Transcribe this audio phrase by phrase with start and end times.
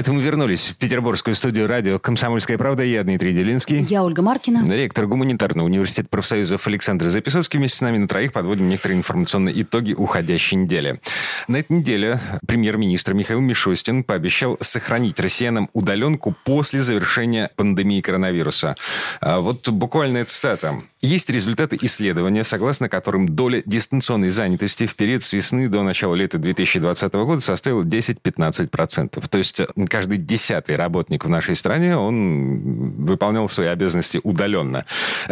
[0.00, 2.82] Это мы вернулись в петербургскую студию радио «Комсомольская правда».
[2.82, 3.82] Я Дмитрий Делинский.
[3.82, 4.64] Я Ольга Маркина.
[4.74, 7.58] Ректор гуманитарного университета профсоюзов Александр Записовский.
[7.58, 10.98] Вместе с нами на троих подводим некоторые информационные итоги уходящей недели.
[11.48, 18.76] На этой неделе премьер-министр Михаил Мишустин пообещал сохранить россиянам удаленку после завершения пандемии коронавируса.
[19.20, 20.76] А вот буквально цитата.
[21.02, 26.36] Есть результаты исследования, согласно которым доля дистанционной занятости в период с весны до начала лета
[26.36, 29.26] 2020 года составила 10-15%.
[29.26, 34.84] То есть каждый десятый работник в нашей стране, он выполнял свои обязанности удаленно.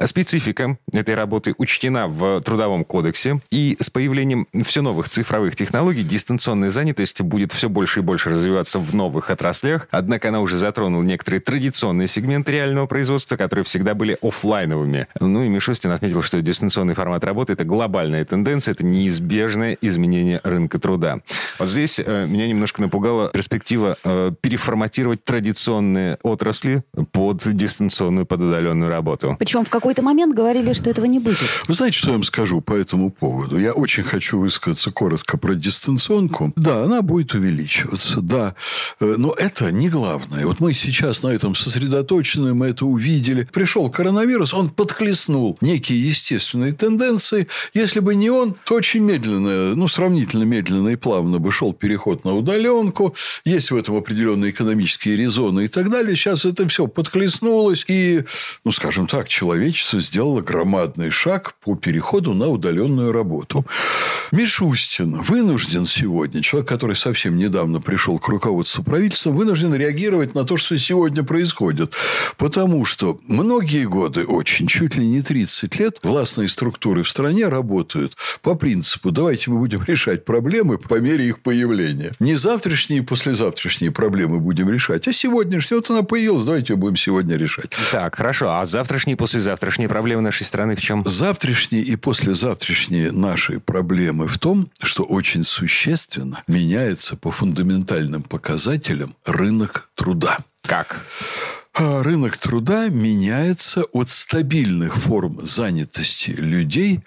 [0.07, 6.71] Специфика этой работы учтена в Трудовом кодексе, и с появлением все новых цифровых технологий дистанционная
[6.71, 11.41] занятость будет все больше и больше развиваться в новых отраслях, однако она уже затронула некоторые
[11.41, 15.09] традиционные сегменты реального производства, которые всегда были офлайновыми.
[15.21, 20.79] Ну и Мишустин отметил, что дистанционный формат работы– это глобальная тенденция, это неизбежное изменение рынка
[20.79, 21.19] труда.
[21.59, 28.89] Вот здесь э, меня немножко напугала перспектива э, переформатировать традиционные отрасли под дистанционную, под удаленную
[28.89, 29.35] работу.
[29.37, 31.39] Причем в какой-то момент говорили, что этого не будет.
[31.67, 33.59] Вы знаете, что я вам скажу по этому поводу?
[33.59, 36.53] Я очень хочу высказаться коротко про дистанционку.
[36.55, 38.55] Да, она будет увеличиваться, да.
[39.01, 40.47] Э, но это не главное.
[40.47, 43.43] Вот мы сейчас на этом сосредоточены, мы это увидели.
[43.53, 47.47] Пришел коронавирус, он подхлестнул некие естественные тенденции.
[47.75, 52.25] Если бы не он, то очень медленно, ну, сравнительно медленно и плавно бы шел переход
[52.25, 53.15] на удаленку.
[53.45, 56.17] Есть в этом определенные экономические резоны и так далее.
[56.17, 57.85] Сейчас это все подхлестнулось.
[57.89, 58.25] И,
[58.65, 63.65] ну, скажем так, человечество сделало громадный шаг по переходу на удаленную работу.
[64.33, 70.57] Мишустин вынужден сегодня, человек, который совсем недавно пришел к руководству правительства, вынужден реагировать на то,
[70.57, 71.95] что сегодня происходит.
[72.37, 78.17] Потому что многие годы очень, чуть ли не 30 лет, властные структуры в стране работают
[78.43, 82.13] по принципу «давайте мы будем решать проблемы по мере их появления».
[82.19, 85.79] Не завтрашние и послезавтрашние проблемы будем решать, а сегодняшние.
[85.79, 87.71] Вот она появилась, давайте ее будем сегодня решать.
[87.93, 88.51] Так, хорошо.
[88.51, 91.05] А завтрашние и послезавтрашние проблемы нашей страны в чем?
[91.07, 99.89] Завтрашние и послезавтрашние наши проблемы в том, что очень существенно меняется по фундаментальным показателям рынок
[99.95, 100.39] труда.
[100.63, 101.07] Как?
[101.81, 107.05] А рынок труда меняется от стабильных форм занятости людей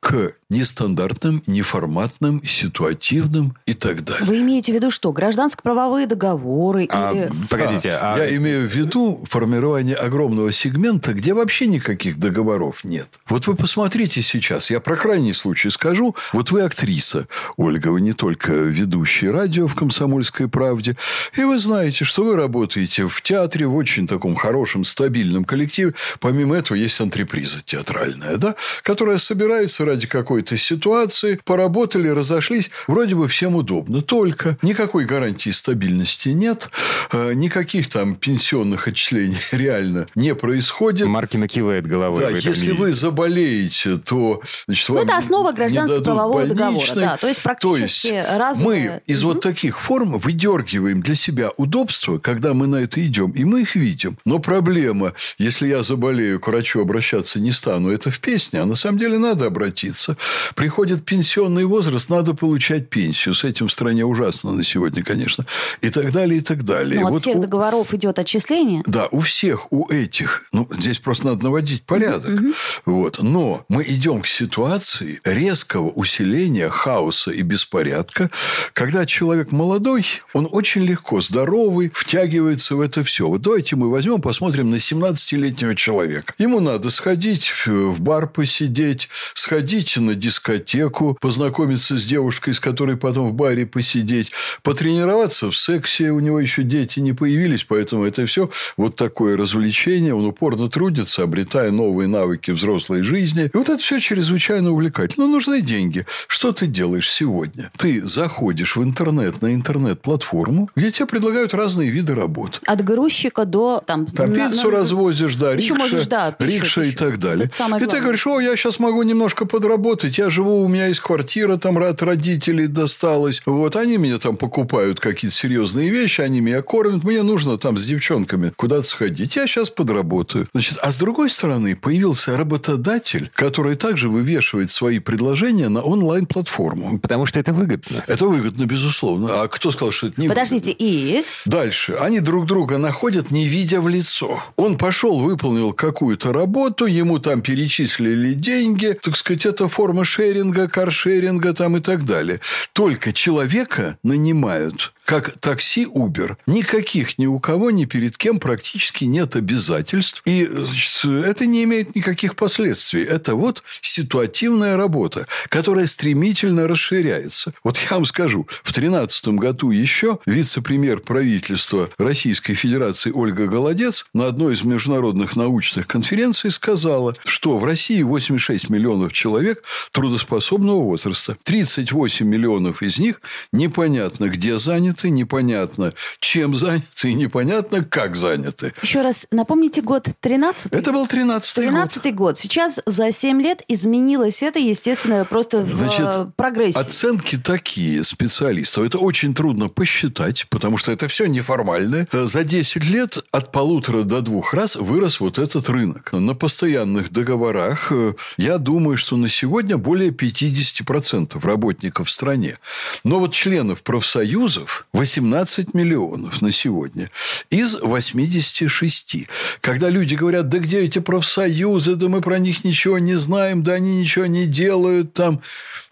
[0.00, 4.24] к нестандартным, неформатным, ситуативным и так далее.
[4.24, 5.12] Вы имеете в виду что?
[5.12, 6.88] Гражданско-правовые договоры?
[6.90, 7.30] А, или...
[7.50, 7.90] Погодите.
[7.90, 8.18] А, а...
[8.18, 13.08] Я имею в виду формирование огромного сегмента, где вообще никаких договоров нет.
[13.28, 16.14] Вот вы посмотрите сейчас, я про крайний случай скажу.
[16.32, 17.26] Вот вы актриса,
[17.56, 20.96] Ольга, вы не только ведущий радио в «Комсомольской правде»,
[21.36, 25.94] и вы знаете, что вы работаете в театре в очень таком хорошем, стабильном коллективе.
[26.20, 33.28] Помимо этого, есть антреприза театральная, да, которая собирается ради какой-то ситуации, поработали, разошлись, вроде бы
[33.28, 34.02] всем удобно.
[34.02, 36.68] Только никакой гарантии стабильности нет,
[37.12, 41.06] э, никаких там пенсионных отчислений реально не происходит.
[41.06, 42.20] Маркина кивает головой.
[42.20, 46.94] Да, если вы заболеете, то значит, ну, вам это основа гражданско-правового договора.
[46.94, 49.02] Да, то есть практически то есть разовые...
[49.06, 49.34] Мы из угу.
[49.34, 53.74] вот таких форм выдергиваем для себя удобства, когда мы на это идем, и мы их
[53.76, 54.18] видим.
[54.24, 58.76] Но проблема, если я заболею, к врачу обращаться не стану, это в песне, а на
[58.76, 60.16] самом деле надо обратиться.
[60.54, 63.34] Приходит пенсионный возраст, надо получать пенсию.
[63.34, 65.44] С этим в стране ужасно на сегодня, конечно.
[65.80, 67.00] И так далее, и так далее.
[67.00, 67.40] Но вот от всех у...
[67.40, 68.82] договоров идет отчисление?
[68.86, 70.44] Да, у всех, у этих.
[70.52, 72.40] Ну, здесь просто надо наводить порядок.
[72.40, 72.52] Угу.
[72.86, 73.22] Вот.
[73.22, 78.30] Но мы идем к ситуации резкого усиления хаоса и беспорядка,
[78.72, 83.28] когда человек молодой, он очень легко, здоровый, втягивается в это все.
[83.28, 86.34] Вот давайте мы возьмем, посмотрим на 17-летнего человека.
[86.38, 92.96] Ему надо сходить в бар посидеть, сходить сходить на дискотеку, познакомиться с девушкой, с которой
[92.96, 94.30] потом в баре посидеть,
[94.62, 96.10] потренироваться в сексе.
[96.10, 100.14] У него еще дети не появились, поэтому это все вот такое развлечение.
[100.14, 103.50] Он упорно трудится, обретая новые навыки взрослой жизни.
[103.52, 105.26] И вот это все чрезвычайно увлекательно.
[105.26, 106.06] Но нужны деньги.
[106.28, 107.70] Что ты делаешь сегодня?
[107.76, 112.60] Ты заходишь в интернет, на интернет-платформу, где тебе предлагают разные виды работ.
[112.66, 113.82] От грузчика до...
[113.84, 114.78] Там, там на, пиццу на...
[114.78, 117.46] развозишь, да, еще рикша, можешь, да, рикша и так далее.
[117.48, 120.18] И ты говоришь, о, я сейчас могу немножко под подработать работать.
[120.18, 123.42] Я живу, у меня есть квартира, там от родителей досталась.
[123.46, 127.04] Вот, они мне там покупают какие-то серьезные вещи, они меня кормят.
[127.04, 129.36] Мне нужно там с девчонками куда-то сходить.
[129.36, 130.48] Я сейчас подработаю.
[130.52, 136.98] Значит, а с другой стороны, появился работодатель, который также вывешивает свои предложения на онлайн-платформу.
[136.98, 138.04] Потому что это выгодно.
[138.06, 139.42] Это выгодно, безусловно.
[139.42, 140.86] А кто сказал, что это не Подождите, выгодно?
[140.86, 141.24] и?
[141.46, 141.92] Дальше.
[142.00, 144.42] Они друг друга находят, не видя в лицо.
[144.56, 148.96] Он пошел, выполнил какую-то работу, ему там перечислили деньги.
[149.02, 152.40] Так сказать, это форма шеринга, каршеринга там и так далее.
[152.72, 156.36] Только человека нанимают как такси Uber.
[156.46, 160.22] Никаких ни у кого, ни перед кем практически нет обязательств.
[160.24, 163.02] И значит, это не имеет никаких последствий.
[163.02, 167.52] Это вот ситуативная работа, которая стремительно расширяется.
[167.62, 174.26] Вот я вам скажу, в 2013 году еще вице-премьер правительства Российской Федерации Ольга Голодец на
[174.26, 179.62] одной из международных научных конференций сказала, что в России 86 миллионов человек
[179.92, 181.36] трудоспособного возраста.
[181.42, 183.20] 38 миллионов из них
[183.52, 185.92] непонятно где заняты, непонятно
[186.34, 188.72] чем заняты и непонятно как заняты.
[188.82, 191.64] Еще раз напомните год 13 Это был 13 год.
[191.64, 192.38] 13 год.
[192.38, 196.78] Сейчас за 7 лет изменилось это, естественно, просто Значит, в прогрессе.
[196.78, 198.84] Оценки такие специалистов.
[198.84, 202.08] Это очень трудно посчитать, потому что это все неформальное.
[202.10, 206.12] За 10 лет от полутора до двух раз вырос вот этот рынок.
[206.12, 212.58] На постоянных договорах, э, я думаю, что на сегодня более 50% работников в стране.
[213.04, 217.10] Но вот членов профсоюзов 18 миллионов на сегодня
[217.50, 219.28] из 86.
[219.60, 223.72] Когда люди говорят, да где эти профсоюзы, да мы про них ничего не знаем, да
[223.72, 225.40] они ничего не делают там.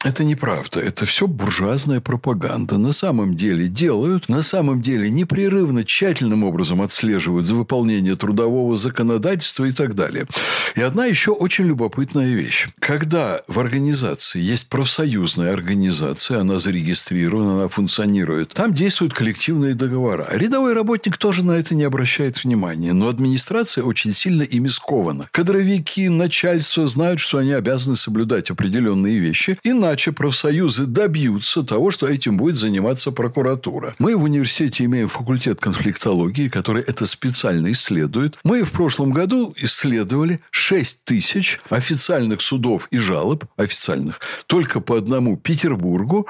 [0.05, 0.81] Это неправда.
[0.81, 2.77] Это все буржуазная пропаганда.
[2.77, 9.65] На самом деле делают, на самом деле непрерывно, тщательным образом отслеживают за выполнение трудового законодательства
[9.65, 10.27] и так далее.
[10.75, 12.69] И одна еще очень любопытная вещь.
[12.81, 20.27] Когда в организации есть профсоюзная организация, она зарегистрирована, она функционирует, там действуют коллективные договора.
[20.33, 25.29] Рядовой работник тоже на это не обращает внимания, но администрация очень сильно ими скована.
[25.31, 32.37] Кадровики, начальство знают, что они обязаны соблюдать определенные вещи, иначе профсоюзы добьются того, что этим
[32.37, 33.95] будет заниматься прокуратура.
[33.99, 38.39] Мы в университете имеем факультет конфликтологии, который это специально исследует.
[38.45, 45.37] Мы в прошлом году исследовали 6 тысяч официальных судов и жалоб, официальных, только по одному
[45.37, 46.27] Петербургу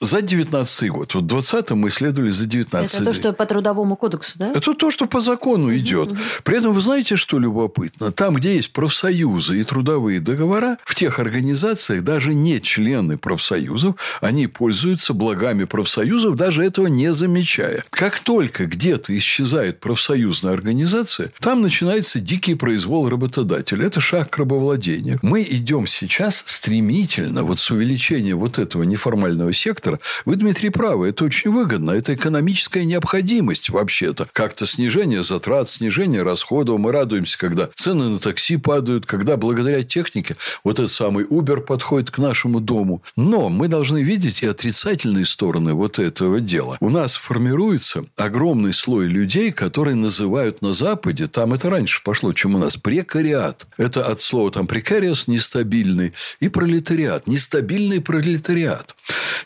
[0.00, 1.14] за 19 год.
[1.14, 4.50] Вот в 20 мы исследовали за 19 Это то, что по трудовому кодексу, да?
[4.50, 6.10] это то, что по закону идет.
[6.44, 8.12] При этом, вы знаете, что любопытно?
[8.12, 14.46] Там, где есть профсоюзы и трудовые договора, в тех организациях даже не члены профсоюзов, они
[14.46, 17.84] пользуются благами профсоюзов, даже этого не замечая.
[17.90, 23.86] Как только где-то исчезает профсоюзная организация, там начинается дикий произвол работодателя.
[23.86, 25.18] Это шаг к.
[25.22, 30.00] Мы идем сейчас стремительно, вот с увеличением вот этого неформального сектора.
[30.24, 31.92] Вы, Дмитрий, правы, это очень выгодно.
[31.92, 34.26] Это экономическая необходимость вообще-то.
[34.32, 36.78] Как-то снижение затрат, снижение расходов.
[36.78, 42.10] Мы радуемся, когда цены на такси падают, когда благодаря технике вот этот самый Uber подходит
[42.10, 42.89] к нашему дому.
[43.16, 46.76] Но мы должны видеть и отрицательные стороны вот этого дела.
[46.80, 52.54] У нас формируется огромный слой людей, которые называют на Западе, там это раньше пошло, чем
[52.54, 53.66] у нас, прекариат.
[53.76, 58.94] Это от слова там прекариус, нестабильный, и пролетариат, нестабильный пролетариат.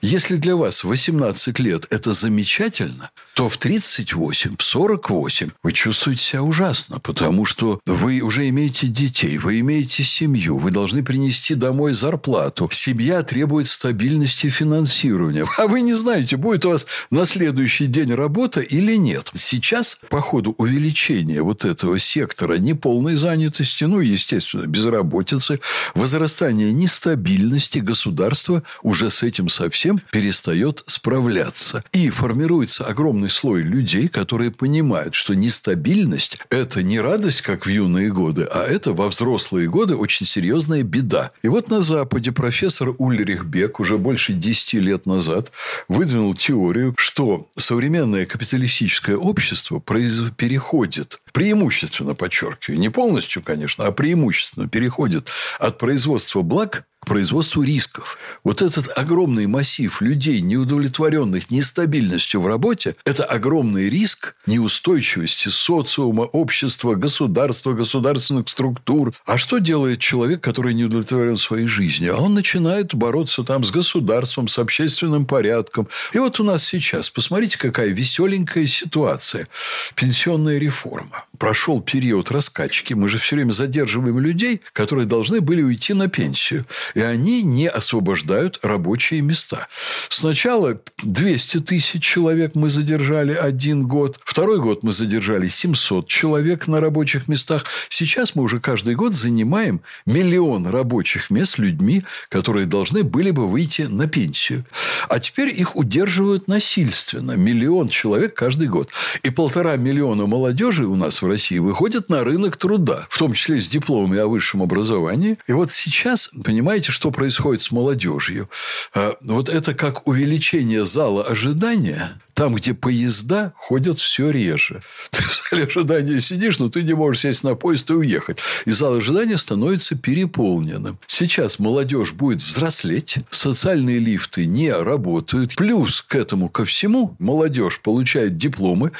[0.01, 6.43] Если для вас 18 лет– это замечательно, то в 38, в 48 вы чувствуете себя
[6.43, 12.69] ужасно, потому что вы уже имеете детей, вы имеете семью, вы должны принести домой зарплату.
[12.73, 15.47] Семья требует стабильности финансирования.
[15.65, 19.31] А вы не знаете, будет у вас на следующий день работа или нет.
[19.35, 25.61] Сейчас, по ходу увеличения вот этого сектора неполной занятости, ну, естественно, безработицы,
[25.95, 31.83] возрастания нестабильности, государство уже с этим совсем перестает справляться.
[31.93, 32.85] И формируется
[33.25, 38.65] огромный слой людей, которые понимают, что нестабильность– это не радость, как в юные годы, а
[38.65, 41.31] это во взрослые годы очень серьезная беда.
[41.43, 45.53] И вот на Западе профессор Ульрих Бек уже больше 10 лет назад
[45.89, 55.31] выдвинул теорию, что современное капиталистическое общество переходит преимущественно, подчеркиваю, не полностью, конечно, а преимущественно переходит
[55.59, 58.19] от производства благ производству рисков.
[58.43, 66.95] Вот этот огромный массив людей, неудовлетворенных нестабильностью в работе, это огромный риск неустойчивости социума, общества,
[66.95, 69.13] государства, государственных структур.
[69.27, 72.17] А что делает человек, который не удовлетворен своей жизнью?
[72.17, 75.89] А он начинает бороться там с государством, с общественным порядком.
[76.13, 79.47] И вот у нас сейчас, посмотрите, какая веселенькая ситуация.
[79.95, 81.25] Пенсионная реформа.
[81.39, 82.95] Прошел период раскачки.
[82.95, 86.67] Мы же все время задерживаем людей, которые должны были уйти на пенсию.
[86.95, 89.69] И они не освобождают рабочие места.
[90.09, 94.21] Сначала 200 тысяч человек мы задержали один год.
[94.25, 97.65] Второй год мы задержали 700 человек на рабочих местах.
[97.89, 103.83] Сейчас мы уже каждый год занимаем миллион рабочих мест людьми, которые должны были бы выйти
[103.83, 104.65] на пенсию.
[105.09, 107.33] А теперь их удерживают насильственно.
[107.33, 108.91] Миллион человек каждый год.
[109.23, 113.61] И полтора миллиона молодежи у нас в России выходят на рынок труда, в том числе
[113.61, 115.37] с дипломами о высшем образовании.
[115.49, 118.49] И вот сейчас, понимаете, что происходит с молодежью?
[118.95, 124.83] А, вот это как увеличение зала ожидания там, где поезда ходят все реже.
[125.11, 128.39] Ты в зале ожидания сидишь, но ты не можешь сесть на поезд и уехать.
[128.67, 130.99] И зал ожидания становится переполненным.
[131.07, 135.55] Сейчас молодежь будет взрослеть, социальные лифты не работают.
[135.57, 138.91] Плюс к этому ко всему молодежь получает дипломы.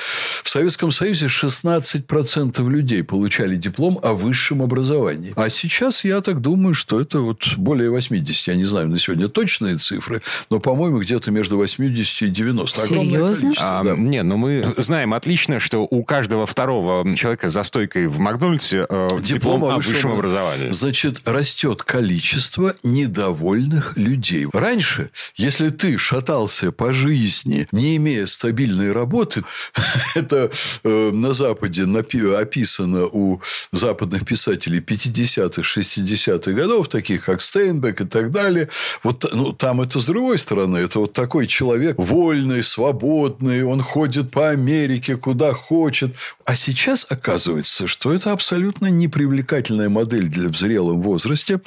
[0.45, 5.33] В Советском Союзе 16% людей получали диплом о высшем образовании.
[5.37, 8.47] А сейчас я так думаю, что это вот более 80.
[8.49, 12.83] Я не знаю на сегодня точные цифры, но, по-моему, где-то между 80 и 90.
[12.83, 13.55] Огромное Серьезно?
[13.59, 13.97] А, да.
[13.97, 19.09] Не, ну мы знаем отлично, что у каждого второго человека за стойкой в Макдональдсе э,
[19.21, 20.71] диплом, диплом о высшем образовании.
[20.71, 24.47] Значит, растет количество недовольных людей.
[24.53, 29.43] Раньше, если ты шатался по жизни, не имея стабильной работы,
[30.15, 30.51] это
[30.83, 33.41] э, на Западе напи- описано у
[33.73, 38.69] западных писателей 50-х, 60-х годов, таких как Стейнбек и так далее.
[39.03, 40.79] Вот ну, там это с другой стороны.
[40.79, 46.15] Это вот такой человек вольный, свободный, свободный, он ходит по Америке куда хочет.
[46.45, 51.61] А сейчас оказывается, что это абсолютно непривлекательная модель для в зрелом возрасте.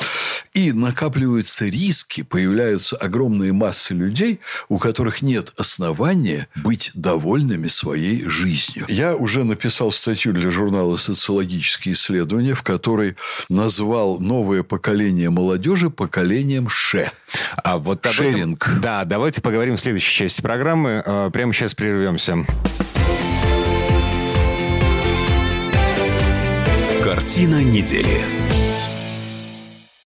[0.53, 4.39] И накапливаются риски, появляются огромные массы людей,
[4.69, 8.85] у которых нет основания быть довольными своей жизнью.
[8.87, 13.15] Я уже написал статью для журнала «Социологические исследования», в которой
[13.49, 17.11] назвал новое поколение молодежи поколением ше.
[17.63, 18.67] А вот Шеринг.
[18.67, 21.03] Этом, да, давайте поговорим в следующей части программы.
[21.37, 22.35] Прямо сейчас прервемся.
[27.03, 28.36] Картина недели.